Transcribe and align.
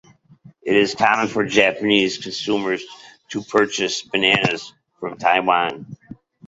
It 0.63 0.75
is 0.75 0.95
common 0.95 1.27
for 1.27 1.45
Japanese 1.45 2.17
consumers 2.17 2.83
to 3.29 3.43
purchase 3.43 4.01
bananas 4.01 4.73
from 4.99 5.19
Taiwan. 5.19 5.95